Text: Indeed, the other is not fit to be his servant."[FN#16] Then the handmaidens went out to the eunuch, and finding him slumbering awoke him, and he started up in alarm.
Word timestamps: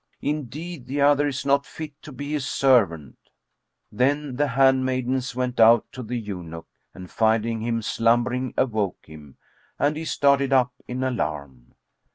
Indeed, 0.23 0.87
the 0.87 0.99
other 1.01 1.27
is 1.27 1.45
not 1.45 1.63
fit 1.63 1.93
to 2.01 2.11
be 2.11 2.31
his 2.31 2.47
servant."[FN#16] 2.47 3.17
Then 3.91 4.35
the 4.35 4.47
handmaidens 4.47 5.35
went 5.35 5.59
out 5.59 5.85
to 5.91 6.01
the 6.01 6.17
eunuch, 6.17 6.65
and 6.95 7.11
finding 7.11 7.61
him 7.61 7.83
slumbering 7.83 8.55
awoke 8.57 9.05
him, 9.05 9.37
and 9.77 9.95
he 9.95 10.05
started 10.05 10.53
up 10.53 10.73
in 10.87 11.03
alarm. 11.03 11.75